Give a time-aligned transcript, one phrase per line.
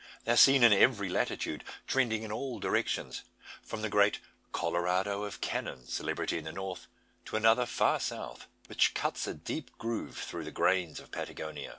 [0.25, 3.21] They are seen in every latitude, trending in all directions,
[3.61, 4.17] from the great
[4.51, 6.87] Colorado of canon celebrity in the north
[7.25, 11.69] to another far south, which cuts a deep groove through the plains of Patagonia.